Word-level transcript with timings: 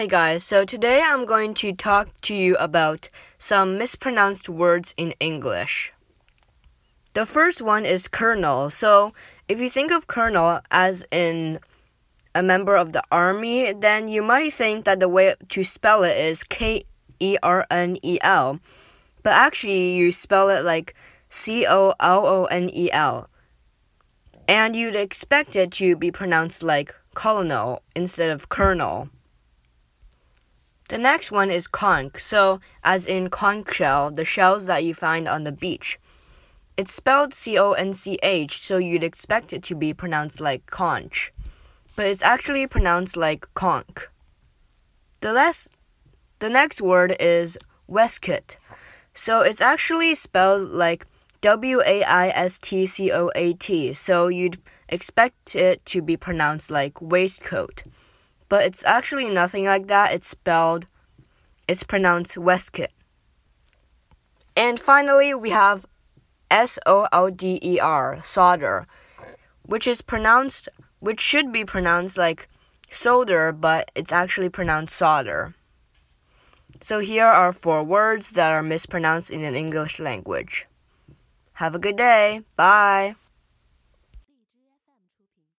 Hey 0.00 0.06
guys, 0.06 0.44
so 0.44 0.64
today 0.64 1.02
I'm 1.04 1.26
going 1.26 1.52
to 1.60 1.74
talk 1.74 2.08
to 2.22 2.34
you 2.34 2.56
about 2.56 3.10
some 3.38 3.76
mispronounced 3.76 4.48
words 4.48 4.94
in 4.96 5.12
English. 5.20 5.92
The 7.12 7.26
first 7.26 7.60
one 7.60 7.84
is 7.84 8.08
colonel. 8.08 8.70
So, 8.70 9.12
if 9.46 9.60
you 9.60 9.68
think 9.68 9.92
of 9.92 10.06
colonel 10.06 10.60
as 10.70 11.04
in 11.10 11.60
a 12.34 12.42
member 12.42 12.76
of 12.76 12.92
the 12.92 13.02
army, 13.12 13.74
then 13.74 14.08
you 14.08 14.22
might 14.22 14.54
think 14.54 14.86
that 14.86 15.00
the 15.00 15.08
way 15.10 15.34
to 15.50 15.64
spell 15.64 16.02
it 16.02 16.16
is 16.16 16.44
K 16.44 16.82
E 17.18 17.36
R 17.42 17.66
N 17.70 17.98
E 18.02 18.16
L. 18.22 18.58
But 19.22 19.34
actually, 19.34 19.96
you 19.96 20.12
spell 20.12 20.48
it 20.48 20.64
like 20.64 20.94
C 21.28 21.66
O 21.66 21.92
L 22.00 22.26
O 22.26 22.46
N 22.46 22.70
E 22.72 22.90
L. 22.90 23.28
And 24.48 24.74
you'd 24.74 24.96
expect 24.96 25.54
it 25.54 25.70
to 25.72 25.94
be 25.94 26.10
pronounced 26.10 26.62
like 26.62 26.94
colonel 27.12 27.82
instead 27.94 28.30
of 28.30 28.48
colonel. 28.48 29.10
The 30.90 30.98
next 30.98 31.30
one 31.30 31.52
is 31.52 31.68
conch, 31.68 32.20
so 32.20 32.60
as 32.82 33.06
in 33.06 33.30
conch 33.30 33.74
shell, 33.74 34.10
the 34.10 34.24
shells 34.24 34.66
that 34.66 34.82
you 34.82 34.92
find 34.92 35.28
on 35.28 35.44
the 35.44 35.52
beach. 35.52 36.00
It's 36.76 36.92
spelled 36.92 37.32
C 37.32 37.56
O 37.56 37.74
N 37.74 37.94
C 37.94 38.18
H, 38.24 38.60
so 38.60 38.76
you'd 38.78 39.04
expect 39.04 39.52
it 39.52 39.62
to 39.64 39.76
be 39.76 39.94
pronounced 39.94 40.40
like 40.40 40.66
conch, 40.66 41.30
but 41.94 42.06
it's 42.06 42.22
actually 42.22 42.66
pronounced 42.66 43.16
like 43.16 43.46
conch. 43.54 44.08
The 45.20 45.32
last, 45.32 45.68
the 46.40 46.50
next 46.50 46.82
word 46.82 47.14
is 47.20 47.56
waistcoat, 47.86 48.56
so 49.14 49.42
it's 49.42 49.60
actually 49.60 50.16
spelled 50.16 50.70
like 50.70 51.06
W 51.40 51.82
A 51.86 52.02
I 52.02 52.30
S 52.30 52.58
T 52.58 52.84
C 52.86 53.12
O 53.12 53.30
A 53.36 53.52
T, 53.52 53.92
so 53.92 54.26
you'd 54.26 54.58
expect 54.88 55.54
it 55.54 55.86
to 55.86 56.02
be 56.02 56.16
pronounced 56.16 56.68
like 56.68 57.00
waistcoat 57.00 57.84
but 58.50 58.66
it's 58.66 58.84
actually 58.84 59.30
nothing 59.30 59.64
like 59.64 59.86
that. 59.86 60.12
It's 60.12 60.28
spelled, 60.28 60.86
it's 61.66 61.84
pronounced 61.84 62.36
waistcoat. 62.36 62.90
And 64.54 64.78
finally, 64.78 65.32
we 65.32 65.50
have 65.50 65.86
S 66.50 66.78
O 66.84 67.06
L 67.12 67.30
D 67.30 67.58
E 67.62 67.78
R, 67.78 68.20
solder, 68.22 68.86
which 69.62 69.86
is 69.86 70.02
pronounced, 70.02 70.68
which 70.98 71.20
should 71.20 71.52
be 71.52 71.64
pronounced 71.64 72.18
like 72.18 72.48
solder, 72.90 73.52
but 73.52 73.90
it's 73.94 74.12
actually 74.12 74.50
pronounced 74.50 74.96
solder. 74.96 75.54
So 76.80 76.98
here 76.98 77.26
are 77.26 77.52
four 77.52 77.84
words 77.84 78.32
that 78.32 78.52
are 78.52 78.62
mispronounced 78.62 79.30
in 79.30 79.44
an 79.44 79.54
English 79.54 80.00
language. 80.00 80.66
Have 81.54 81.74
a 81.74 81.78
good 81.78 81.96
day. 81.96 82.42
Bye. 82.56 83.14